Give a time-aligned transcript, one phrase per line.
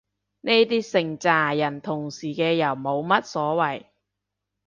[0.41, 3.85] 呢啲成咋人同時嘅又冇乜所謂